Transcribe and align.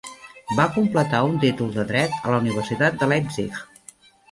Va 0.59 0.63
completar 0.77 1.19
un 1.27 1.35
títol 1.43 1.69
de 1.77 1.85
dret 1.93 2.17
a 2.23 2.33
la 2.33 2.41
Universitat 2.47 3.01
de 3.03 3.13
Leipzig. 3.15 3.63